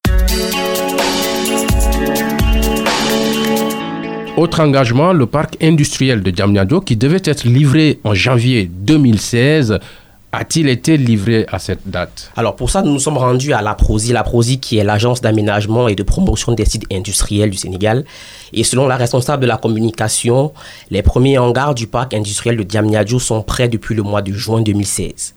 Autre 4.39 4.61
engagement, 4.61 5.13
le 5.13 5.27
parc 5.27 5.57
industriel 5.61 6.23
de 6.23 6.31
Djamnyadjo 6.31 6.81
qui 6.81 6.95
devait 6.97 7.21
être 7.25 7.43
livré 7.43 7.99
en 8.05 8.15
janvier 8.15 8.71
2016 8.73 9.81
a-t-il 10.31 10.69
été 10.69 10.97
livré 10.97 11.45
à 11.51 11.59
cette 11.59 11.81
date? 11.91 12.31
Alors 12.37 12.55
pour 12.55 12.71
ça, 12.71 12.83
nous 12.83 12.93
nous 12.93 13.01
sommes 13.01 13.17
rendus 13.17 13.53
à 13.53 13.63
l'APROSI, 13.63 14.13
l'APROSI 14.13 14.61
qui 14.61 14.79
est 14.79 14.85
l'agence 14.85 15.21
d'aménagement 15.21 15.89
et 15.89 15.97
de 15.97 16.05
promotion 16.05 16.53
des 16.53 16.67
sites 16.67 16.85
industriels 16.93 17.51
du 17.51 17.57
Sénégal. 17.57 18.05
Et 18.53 18.63
selon 18.63 18.87
la 18.87 18.97
responsable 18.97 19.43
de 19.43 19.49
la 19.49 19.57
communication, 19.57 20.53
les 20.91 21.03
premiers 21.03 21.39
hangars 21.39 21.75
du 21.75 21.89
parc 21.89 22.15
industriel 22.15 22.57
de 22.57 22.63
Diamniadio 22.63 23.19
sont 23.19 23.43
prêts 23.43 23.69
depuis 23.69 23.97
le 23.97 24.05
mois 24.05 24.23
de 24.23 24.33
juin 24.33 24.61
2016 24.61 25.35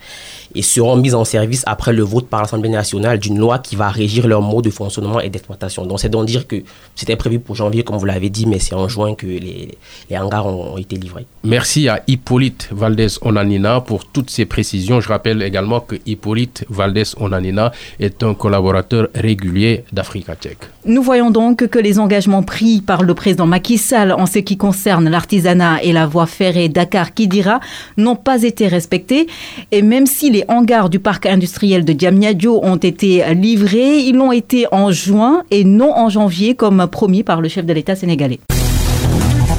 et 0.55 0.62
seront 0.62 0.96
mis 0.96 1.13
en 1.13 1.25
service 1.25 1.63
après 1.65 1.93
le 1.93 2.03
vote 2.03 2.27
par 2.27 2.41
l'Assemblée 2.41 2.70
nationale 2.70 3.20
d'une 3.20 3.38
loi 3.38 3.60
qui 3.60 3.75
va 3.75 3.89
régir 3.89 4.27
leur 4.27 4.41
mode 4.41 4.65
de 4.65 4.70
fonctionnement 4.70 5.20
et 5.20 5.29
d'exploitation. 5.29 5.86
Donc 5.86 6.00
c'est 6.00 6.10
donc 6.10 6.25
dire 6.25 6.48
que 6.48 6.58
c'était 6.96 7.15
prévu 7.15 7.39
pour 7.39 7.55
janvier, 7.55 7.84
comme 7.84 7.98
vous 7.98 8.05
l'avez 8.05 8.29
dit, 8.29 8.46
mais 8.46 8.60
c'est 8.60 8.75
en 8.75 8.88
juin 8.88 9.15
que 9.15 9.25
les, 9.25 9.77
les 10.10 10.17
hangars 10.17 10.46
ont, 10.48 10.77
été 10.77 10.96
livrés. 10.96 11.25
Merci 11.43 11.88
à 11.89 12.01
Hippolyte 12.08 12.70
Valdez 12.72 13.08
Onanina 13.22 13.81
pour 13.81 14.05
toutes 14.05 14.29
ces 14.29 14.46
précisions. 14.46 15.01
Je 15.01 15.10
rappelle 15.10 15.41
également 15.41 15.79
que 15.79 15.96
Hippolyte 16.05 16.65
Valdez 16.70 17.03
Onanina 17.20 17.72
est 18.00 18.24
un 18.24 18.34
collaborateur 18.34 19.08
régulier 19.13 19.84
d'Africa 19.91 20.36
Tchèque. 20.36 20.65
Nous 20.86 21.03
voyons 21.03 21.29
donc 21.29 21.67
que 21.67 21.79
les 21.79 22.00
engagements 22.00 22.43
pris 22.43 22.81
par 22.81 23.03
le 23.03 23.13
président 23.13 23.46
Macky 23.46 23.77
Sall 23.77 24.12
en 24.12 24.25
ce 24.25 24.39
qui 24.39 24.58
concerne 24.58 25.10
l'artisanat 25.10 25.84
et 25.84 25.93
la 25.93 26.08
voie 26.08 26.25
ferrée 26.25 26.70
Dakar-Kidira 26.70 27.60
n'ont 27.98 28.15
pas 28.15 28.43
été 28.43 28.67
respectés. 28.67 29.27
Et 29.72 29.81
même 29.81 30.05
si 30.05 30.29
les 30.31 30.41
hangars 30.48 30.90
du 30.90 31.00
parc 31.00 31.26
industriel 31.26 31.86
de 31.86 31.94
Diamniadio 31.94 32.60
ont 32.64 32.78
été 32.78 33.24
livrés, 33.34 34.00
ils 34.00 34.16
l'ont 34.16 34.32
été 34.32 34.66
en 34.72 34.92
juin 34.92 35.44
et 35.52 35.64
non 35.64 35.92
en 35.96 36.10
janvier 36.10 36.56
comme 36.56 36.88
promis 36.88 37.24
par 37.24 37.42
le 37.42 37.50
chef 37.50 37.66
de 37.66 37.74
l'État 37.74 37.96
sénégalais. 37.96 38.40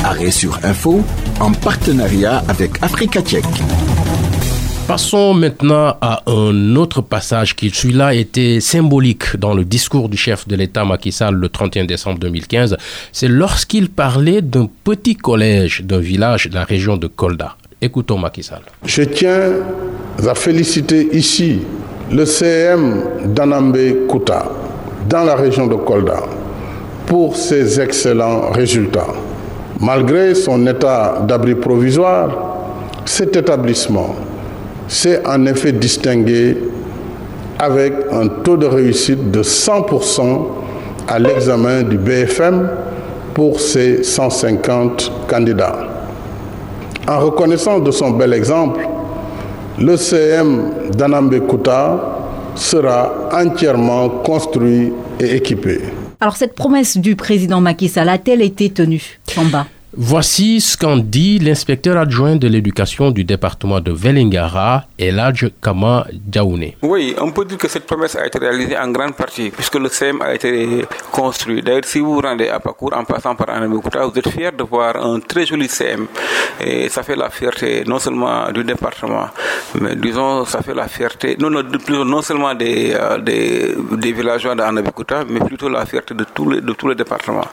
Arrêt 0.04 0.30
sur 0.30 0.58
info 0.64 1.00
en 1.40 1.52
partenariat 1.52 2.42
avec 2.48 2.72
Africa 2.82 3.20
Tchèque. 3.22 3.44
Passons 4.88 5.32
maintenant 5.32 5.96
à 6.00 6.22
un 6.26 6.76
autre 6.76 7.00
passage 7.00 7.54
qui, 7.54 7.70
celui-là, 7.70 8.14
était 8.14 8.60
symbolique 8.60 9.36
dans 9.36 9.54
le 9.54 9.64
discours 9.64 10.08
du 10.08 10.16
chef 10.16 10.46
de 10.48 10.56
l'État 10.56 10.84
Macky 10.84 11.12
Sall 11.12 11.34
le 11.34 11.48
31 11.48 11.84
décembre 11.84 12.18
2015. 12.18 12.76
C'est 13.12 13.28
lorsqu'il 13.28 13.88
parlait 13.88 14.42
d'un 14.42 14.68
petit 14.84 15.14
collège 15.14 15.82
d'un 15.82 16.00
village 16.00 16.48
de 16.50 16.54
la 16.54 16.64
région 16.64 16.96
de 16.96 17.06
Kolda. 17.06 17.56
Écoutons 17.84 18.16
Macky. 18.16 18.48
Je 18.84 19.02
tiens 19.02 19.40
à 20.24 20.34
féliciter 20.36 21.08
ici 21.16 21.62
le 22.12 22.24
CM 22.24 23.02
d'Anambé 23.34 24.04
Kouta 24.08 24.44
dans 25.08 25.24
la 25.24 25.34
région 25.34 25.66
de 25.66 25.74
Kolda 25.74 26.20
pour 27.06 27.34
ses 27.34 27.80
excellents 27.80 28.50
résultats. 28.52 29.08
Malgré 29.80 30.36
son 30.36 30.64
état 30.68 31.24
d'abri 31.26 31.56
provisoire, 31.56 32.54
cet 33.04 33.34
établissement 33.34 34.14
s'est 34.86 35.20
en 35.26 35.44
effet 35.46 35.72
distingué 35.72 36.56
avec 37.58 37.94
un 38.12 38.28
taux 38.28 38.56
de 38.56 38.66
réussite 38.66 39.32
de 39.32 39.42
100% 39.42 40.44
à 41.08 41.18
l'examen 41.18 41.82
du 41.82 41.98
BFM 41.98 42.70
pour 43.34 43.58
ses 43.58 44.04
150 44.04 45.10
candidats. 45.26 45.91
En 47.08 47.18
reconnaissance 47.18 47.82
de 47.82 47.90
son 47.90 48.10
bel 48.10 48.32
exemple, 48.32 48.86
le 49.78 49.96
CM 49.96 50.90
d'Anambé 50.96 51.40
Kouta 51.40 52.00
sera 52.54 53.28
entièrement 53.32 54.08
construit 54.08 54.92
et 55.18 55.36
équipé. 55.36 55.80
Alors 56.20 56.36
cette 56.36 56.54
promesse 56.54 56.96
du 56.96 57.16
président 57.16 57.60
Macky 57.60 57.88
Sall 57.88 58.08
a-t-elle 58.08 58.42
été 58.42 58.70
tenue, 58.70 59.18
Samba? 59.26 59.66
Voici 59.94 60.62
ce 60.62 60.78
qu'en 60.78 60.96
dit 60.96 61.38
l'inspecteur 61.38 61.98
adjoint 61.98 62.36
de 62.36 62.48
l'éducation 62.48 63.10
du 63.10 63.24
département 63.24 63.78
de 63.78 63.92
Velingara, 63.92 64.84
Eladj 64.98 65.50
Kama 65.62 66.06
Djaouné. 66.32 66.78
Oui, 66.80 67.14
on 67.20 67.30
peut 67.30 67.44
dire 67.44 67.58
que 67.58 67.68
cette 67.68 67.84
promesse 67.84 68.16
a 68.16 68.26
été 68.26 68.38
réalisée 68.38 68.78
en 68.78 68.90
grande 68.90 69.14
partie, 69.14 69.50
puisque 69.50 69.74
le 69.74 69.90
CM 69.90 70.22
a 70.22 70.32
été 70.34 70.86
construit. 71.10 71.60
D'ailleurs, 71.60 71.84
si 71.84 71.98
vous 72.00 72.14
vous 72.14 72.20
rendez 72.22 72.48
à 72.48 72.58
Pakour 72.58 72.94
en 72.96 73.04
passant 73.04 73.34
par 73.34 73.50
Anamikouta, 73.50 74.06
vous 74.06 74.18
êtes 74.18 74.30
fiers 74.30 74.52
de 74.56 74.62
voir 74.62 74.96
un 74.96 75.20
très 75.20 75.44
joli 75.44 75.68
CM. 75.68 76.06
Et 76.64 76.88
ça 76.88 77.02
fait 77.02 77.16
la 77.16 77.28
fierté 77.28 77.84
non 77.86 77.98
seulement 77.98 78.50
du 78.50 78.64
département, 78.64 79.26
mais 79.78 79.94
disons, 79.94 80.46
ça 80.46 80.62
fait 80.62 80.74
la 80.74 80.88
fierté, 80.88 81.36
non, 81.38 81.50
non, 81.50 81.62
non 82.06 82.22
seulement 82.22 82.54
des, 82.54 82.94
euh, 82.94 83.18
des, 83.18 84.12
villageois 84.12 84.54
d'Anamikouta, 84.54 85.24
mais 85.28 85.40
plutôt 85.40 85.68
la 85.68 85.84
fierté 85.84 86.14
de 86.14 86.24
tous 86.24 86.48
les, 86.48 86.62
de 86.62 86.72
tous 86.72 86.88
les 86.88 86.94
départements. 86.94 87.48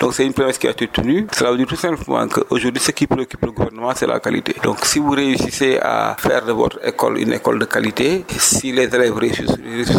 Donc 0.00 0.14
c'est 0.14 0.24
une 0.24 0.32
promesse 0.32 0.56
qui 0.56 0.68
a 0.68 0.70
été 0.70 0.88
tenue. 0.88 1.26
Cela 1.32 1.50
veut 1.50 1.58
dire 1.58 1.66
tout 1.66 1.81
simplement 1.82 2.28
qu'aujourd'hui, 2.28 2.82
ce 2.82 2.92
qui 2.92 3.06
préoccupe 3.06 3.44
le 3.44 3.52
gouvernement, 3.52 3.92
c'est 3.94 4.06
la 4.06 4.20
qualité. 4.20 4.54
Donc, 4.62 4.78
si 4.84 4.98
vous 4.98 5.10
réussissez 5.10 5.78
à 5.82 6.16
faire 6.18 6.44
de 6.44 6.52
votre 6.52 6.78
école 6.86 7.18
une 7.18 7.32
école 7.32 7.58
de 7.58 7.64
qualité, 7.64 8.24
si 8.38 8.72
les 8.72 8.88
élèves 8.96 9.16
réussissent, 9.16 9.56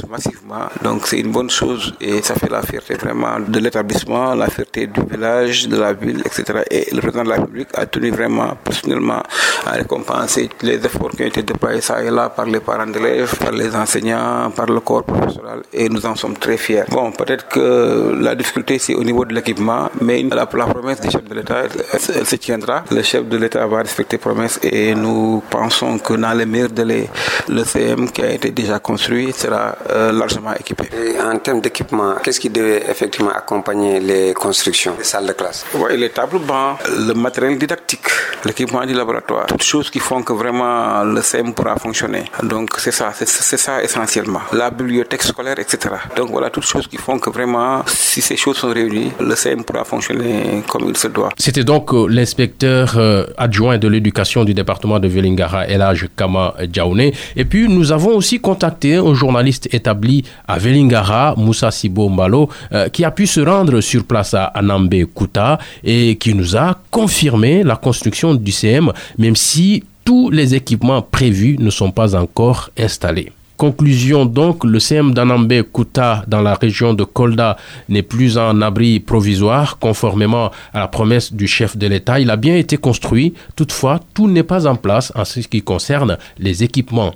massivement, 0.10 0.66
donc 0.82 1.08
c'est 1.08 1.20
une 1.20 1.32
bonne 1.32 1.50
chose 1.50 1.94
et 2.00 2.22
ça 2.22 2.36
fait 2.36 2.50
la 2.50 2.62
fierté 2.62 2.94
vraiment 2.96 3.40
de 3.40 3.60
l'établissement, 3.60 4.34
la 4.36 4.48
fierté 4.48 4.88
du 4.88 5.02
village, 5.12 5.68
de 5.68 5.78
la 5.78 5.92
ville, 5.94 6.22
etc. 6.26 6.62
Et 6.70 6.88
le 6.96 7.02
président 7.02 7.24
de 7.24 7.30
la 7.30 7.36
République 7.36 7.70
a 7.74 7.86
tenu 7.86 8.10
vraiment 8.12 8.52
personnellement 8.64 9.22
à 9.66 9.72
récompenser 9.72 10.50
les 10.62 10.76
efforts 10.88 11.10
qui 11.12 11.24
ont 11.24 11.28
été 11.28 11.42
déployés 11.44 11.82
ça 11.82 12.04
et 12.04 12.10
là 12.10 12.30
par 12.30 12.46
les 12.46 12.60
parents 12.60 12.86
d'élèves, 12.88 13.36
par 13.38 13.52
les 13.52 13.76
enseignants, 13.76 14.52
par 14.56 14.68
le 14.68 14.80
corps 14.80 15.04
professoral 15.04 15.62
et 15.74 15.90
nous 15.90 16.06
en 16.06 16.16
sommes 16.16 16.38
très 16.38 16.58
fiers. 16.58 16.84
Bon, 16.92 17.12
peut-être 17.12 17.48
que 17.48 18.16
la 18.22 18.36
difficulté 18.36 18.80
c'est 18.80 18.96
au 18.96 19.04
niveau 19.04 19.26
de 19.26 19.34
l'équipement, 19.34 19.90
mais 20.02 20.22
la, 20.24 20.48
la 20.54 20.66
promesse 20.66 21.02
des 21.02 21.10
chefs 21.10 21.28
de 21.28 21.36
l'État 21.36 21.64
elle 21.94 22.26
se 22.26 22.36
tiendra. 22.36 22.84
Le 22.92 23.02
chef 23.02 23.26
de 23.26 23.38
l'État 23.38 23.66
va 23.68 23.78
respecter 23.80 24.18
promesse 24.18 24.60
et 24.64 24.96
nous 24.96 25.44
pensons 25.50 25.98
que 26.00 26.14
dans 26.14 26.34
les 26.34 26.46
meilleurs 26.46 26.70
délais, 26.70 27.10
le 27.50 27.64
CM 27.64 28.10
qui 28.12 28.22
a 28.22 28.32
été 28.32 28.52
déjà 28.52 28.80
construit 28.80 29.32
sera 29.34 29.76
euh, 29.90 30.12
largement 30.12 30.54
équipé. 30.54 30.86
en 31.24 31.38
termes 31.40 31.62
d'équipement, 31.62 32.16
qu'est-ce 32.24 32.40
qui 32.40 32.50
devait 32.50 32.84
effectivement 32.90 33.32
accompagner 33.32 34.00
les 34.00 34.34
constructions 34.34 34.96
des 34.96 35.04
salles 35.04 35.28
de 35.28 35.34
classe? 35.34 35.66
Oui, 35.76 35.98
les 35.98 36.10
tables 36.10 36.40
bancs, 36.40 36.78
le 36.90 37.14
matériel 37.14 37.58
didactique, 37.58 38.08
l'équipement 38.46 38.86
du 38.86 38.94
laboratoire, 38.94 39.46
toutes 39.46 39.64
choses 39.64 39.90
qui 39.90 40.00
font 40.00 40.22
que 40.24 40.34
vraiment 40.34 41.04
le 41.04 41.22
CM 41.22 41.54
pourra 41.54 41.76
fonctionner. 41.78 42.26
Donc 42.42 42.70
c'est 42.78 42.92
ça, 42.92 43.12
c'est 43.14 43.58
ça 43.58 43.84
essentiellement. 43.84 44.42
La 44.52 44.70
bibliothèque 44.70 45.24
scolaire, 45.24 45.60
etc. 45.60 45.96
Donc 46.16 46.30
voilà, 46.30 46.50
toutes 46.50 46.66
choses 46.66 46.88
qui 46.88 46.98
font 46.98 47.20
que 47.20 47.30
vraiment, 47.30 47.84
si 47.88 48.22
ces 48.22 48.38
choses 48.38 48.58
sont 48.58 48.70
réunies, 48.74 49.12
le 49.20 49.36
CM 49.36 49.64
pourra 49.64 49.84
fonctionner 49.84 50.64
comme 50.68 50.90
il 50.90 50.98
se 50.98 51.08
doit. 51.08 51.30
C'était 51.38 51.63
donc 51.64 51.94
euh, 51.94 52.08
l'inspecteur 52.08 52.98
euh, 52.98 53.26
adjoint 53.38 53.78
de 53.78 53.88
l'éducation 53.88 54.44
du 54.44 54.54
département 54.54 55.00
de 55.00 55.08
Velingara, 55.08 55.68
Elage 55.68 56.08
Kama 56.16 56.54
Djaouné. 56.72 57.14
Et 57.36 57.46
puis, 57.46 57.68
nous 57.68 57.92
avons 57.92 58.16
aussi 58.16 58.40
contacté 58.40 58.96
un 58.96 59.14
journaliste 59.14 59.74
établi 59.74 60.24
à 60.48 60.58
Velingara, 60.58 61.36
Moussa 61.38 61.72
Sibo 61.72 62.10
Mbalo, 62.10 62.50
euh, 62.72 62.90
qui 62.90 63.04
a 63.04 63.12
pu 63.12 63.28
se 63.28 63.42
rendre 63.42 63.82
sur 63.82 64.04
place 64.06 64.34
à 64.34 64.46
Anambé 64.46 65.06
Kouta 65.06 65.60
et 65.84 66.16
qui 66.16 66.34
nous 66.34 66.56
a 66.56 66.78
confirmé 66.92 67.64
la 67.64 67.76
construction 67.76 68.34
du 68.34 68.52
CM, 68.52 68.92
même 69.18 69.36
si 69.36 69.84
tous 70.06 70.30
les 70.30 70.56
équipements 70.56 71.02
prévus 71.02 71.58
ne 71.60 71.70
sont 71.70 71.92
pas 71.92 72.16
encore 72.16 72.70
installés. 72.78 73.32
Conclusion 73.58 74.26
donc, 74.26 74.64
le 74.64 74.80
CM 74.80 75.14
d'Anambé 75.14 75.64
Kuta 75.64 76.24
dans 76.28 76.42
la 76.42 76.56
région 76.56 76.94
de 76.94 77.04
Kolda 77.04 77.56
n'est 77.88 78.02
plus 78.02 78.38
un 78.38 78.62
abri 78.62 79.00
provisoire 79.00 79.78
conformément 79.80 80.52
à 80.74 80.80
la 80.80 80.88
promesse 80.88 81.34
du 81.34 81.48
chef 81.48 81.78
de 81.78 81.88
l'État. 81.88 82.20
Il 82.20 82.32
a 82.32 82.36
bien 82.36 82.56
été 82.56 82.78
construit, 82.78 83.34
toutefois 83.56 84.00
tout 84.14 84.28
n'est 84.28 84.44
pas 84.44 84.66
en 84.68 84.76
place 84.76 85.12
en 85.16 85.24
ce 85.24 85.40
qui 85.40 85.62
concerne 85.62 86.18
les 86.40 86.64
équipements. 86.64 87.14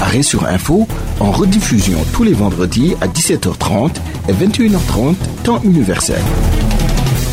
Arrêt 0.00 0.22
sur 0.22 0.44
info 0.44 0.86
en 1.20 1.30
rediffusion 1.30 1.98
tous 2.12 2.24
les 2.24 2.34
vendredis 2.34 2.94
à 3.00 3.06
17h30 3.06 3.92
et 4.28 4.32
21h30 4.32 5.14
temps 5.44 5.62
universel. 5.62 6.20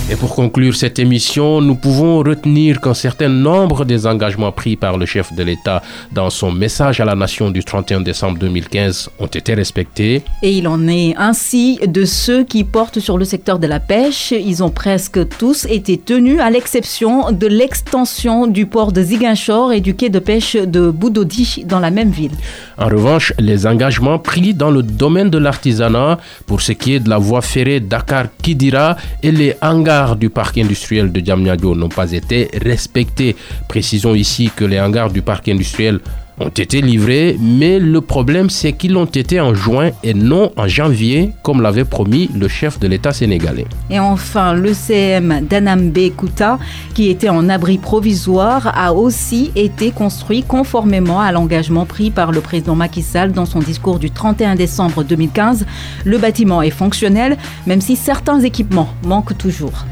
Et 0.09 0.17
pour 0.17 0.35
conclure 0.35 0.75
cette 0.75 0.99
émission, 0.99 1.61
nous 1.61 1.75
pouvons 1.75 2.17
retenir 2.19 2.81
qu'un 2.81 2.93
certain 2.93 3.29
nombre 3.29 3.85
des 3.85 4.05
engagements 4.05 4.51
pris 4.51 4.75
par 4.75 4.97
le 4.97 5.05
chef 5.05 5.31
de 5.33 5.43
l'État 5.43 5.81
dans 6.11 6.29
son 6.29 6.51
message 6.51 6.99
à 6.99 7.05
la 7.05 7.15
nation 7.15 7.49
du 7.49 7.63
31 7.63 8.01
décembre 8.01 8.37
2015 8.37 9.09
ont 9.19 9.27
été 9.27 9.53
respectés. 9.53 10.21
Et 10.41 10.51
il 10.51 10.67
en 10.67 10.89
est 10.89 11.15
ainsi 11.17 11.79
de 11.87 12.03
ceux 12.03 12.43
qui 12.43 12.65
portent 12.65 12.99
sur 12.99 13.17
le 13.17 13.23
secteur 13.23 13.59
de 13.59 13.67
la 13.67 13.79
pêche. 13.79 14.31
Ils 14.31 14.61
ont 14.61 14.69
presque 14.69 15.25
tous 15.37 15.65
été 15.69 15.97
tenus, 15.97 16.41
à 16.41 16.49
l'exception 16.49 17.31
de 17.31 17.47
l'extension 17.47 18.45
du 18.47 18.65
port 18.65 18.91
de 18.91 19.01
Ziguinchor 19.01 19.71
et 19.71 19.79
du 19.79 19.95
quai 19.95 20.09
de 20.09 20.19
pêche 20.19 20.57
de 20.57 20.91
Boudodi 20.91 21.63
dans 21.65 21.79
la 21.79 21.91
même 21.91 22.11
ville. 22.11 22.33
En 22.77 22.87
revanche, 22.89 23.33
les 23.39 23.65
engagements 23.65 24.19
pris 24.19 24.53
dans 24.53 24.69
le 24.69 24.83
domaine 24.83 25.29
de 25.29 25.37
l'artisanat 25.37 26.17
pour 26.45 26.59
ce 26.59 26.73
qui 26.73 26.95
est 26.95 26.99
de 26.99 27.09
la 27.09 27.17
voie 27.19 27.41
ferrée 27.41 27.79
Dakar-Kidira 27.79 28.97
et 29.23 29.31
les 29.31 29.55
hangars 29.61 29.93
du 30.15 30.29
parc 30.29 30.57
industriel 30.57 31.11
de 31.11 31.19
Djamnyadjo 31.19 31.75
n'ont 31.75 31.89
pas 31.89 32.11
été 32.11 32.49
respectés. 32.53 33.35
Précisons 33.67 34.13
ici 34.13 34.51
que 34.55 34.65
les 34.65 34.79
hangars 34.79 35.09
du 35.09 35.21
parc 35.21 35.47
industriel 35.47 35.99
ont 36.39 36.49
été 36.49 36.81
livrés, 36.81 37.37
mais 37.39 37.79
le 37.79 38.01
problème 38.01 38.49
c'est 38.49 38.73
qu'ils 38.73 38.97
ont 38.97 39.05
été 39.05 39.39
en 39.39 39.53
juin 39.53 39.91
et 40.03 40.13
non 40.13 40.51
en 40.57 40.67
janvier, 40.67 41.31
comme 41.43 41.61
l'avait 41.61 41.85
promis 41.85 42.29
le 42.35 42.47
chef 42.47 42.79
de 42.79 42.87
l'État 42.87 43.11
sénégalais. 43.11 43.65
Et 43.89 43.99
enfin, 43.99 44.53
le 44.53 44.73
CM 44.73 45.45
d'Anambé 45.47 46.11
Kouta, 46.11 46.59
qui 46.93 47.09
était 47.09 47.29
en 47.29 47.49
abri 47.49 47.77
provisoire, 47.77 48.71
a 48.75 48.93
aussi 48.93 49.51
été 49.55 49.91
construit 49.91 50.43
conformément 50.43 51.21
à 51.21 51.31
l'engagement 51.31 51.85
pris 51.85 52.11
par 52.11 52.31
le 52.31 52.41
président 52.41 52.75
Macky 52.75 53.01
Sall 53.01 53.31
dans 53.31 53.45
son 53.45 53.59
discours 53.59 53.99
du 53.99 54.11
31 54.11 54.55
décembre 54.55 55.03
2015. 55.03 55.65
Le 56.05 56.17
bâtiment 56.17 56.61
est 56.61 56.69
fonctionnel, 56.69 57.37
même 57.67 57.81
si 57.81 57.95
certains 57.95 58.39
équipements 58.41 58.89
manquent 59.05 59.37
toujours. 59.37 59.85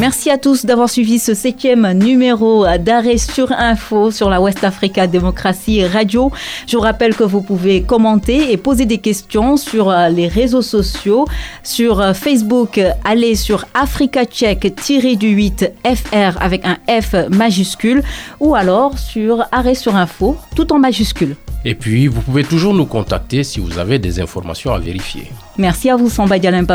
Merci 0.00 0.28
à 0.28 0.38
tous 0.38 0.66
d'avoir 0.66 0.90
suivi 0.90 1.20
ce 1.20 1.34
septième 1.34 1.92
numéro 1.92 2.66
d'arrêt 2.78 3.16
sur 3.16 3.52
info 3.52 4.10
sur 4.10 4.28
la 4.28 4.40
West 4.40 4.64
Africa 4.64 5.06
Démocratie 5.06 5.86
Radio. 5.86 6.32
Je 6.66 6.76
vous 6.76 6.82
rappelle 6.82 7.14
que 7.14 7.22
vous 7.22 7.42
pouvez 7.42 7.82
commenter 7.82 8.52
et 8.52 8.56
poser 8.56 8.86
des 8.86 8.98
questions 8.98 9.56
sur 9.56 9.88
euh, 9.88 10.08
les 10.08 10.26
réseaux 10.26 10.62
sociaux. 10.62 11.26
Sur 11.62 12.00
euh, 12.00 12.12
Facebook, 12.12 12.80
allez 13.04 13.36
sur 13.36 13.66
Africa 13.72 14.24
Check-du 14.24 15.28
8 15.28 15.72
FR 15.84 16.42
avec 16.42 16.64
un 16.64 16.76
F 17.00 17.14
majuscule 17.30 18.02
ou 18.40 18.56
alors 18.56 18.98
sur 18.98 19.44
arrêt 19.52 19.76
sur 19.76 19.94
info 19.94 20.36
tout 20.56 20.72
en 20.72 20.80
majuscule. 20.80 21.36
Et 21.64 21.76
puis, 21.76 22.08
vous 22.08 22.20
pouvez 22.20 22.42
toujours 22.42 22.74
nous 22.74 22.86
contacter 22.86 23.44
si 23.44 23.60
vous 23.60 23.78
avez 23.78 24.00
des 24.00 24.20
informations 24.20 24.74
à 24.74 24.78
vérifier. 24.78 25.30
Merci 25.56 25.88
à 25.88 25.96
vous, 25.96 26.10
Samba 26.10 26.38
Dialim 26.38 26.66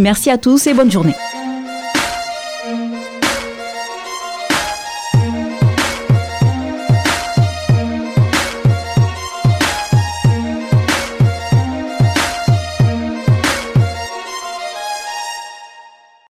Merci 0.00 0.28
à 0.28 0.38
tous 0.38 0.66
et 0.66 0.74
bonne 0.74 0.90
journée. 0.90 1.14